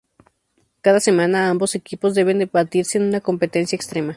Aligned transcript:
Cada 0.81 0.99
semana, 0.99 1.51
ambos 1.51 1.75
equipos 1.75 2.15
deben 2.15 2.49
batirse 2.51 2.97
en 2.97 3.03
una 3.03 3.21
competencia 3.21 3.75
extrema. 3.75 4.09